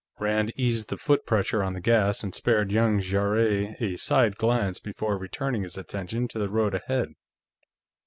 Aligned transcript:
Rand 0.17 0.51
eased 0.55 0.87
the 0.89 0.97
foot 0.97 1.27
pressure 1.27 1.61
on 1.61 1.73
the 1.73 1.79
gas 1.79 2.23
and 2.23 2.33
spared 2.33 2.71
young 2.71 2.99
Jarrett 3.01 3.79
a 3.79 3.97
side 3.97 4.35
glance 4.35 4.79
before 4.79 5.15
returning 5.15 5.61
his 5.61 5.77
attention 5.77 6.27
to 6.29 6.39
the 6.39 6.49
road 6.49 6.73
ahead. 6.73 7.09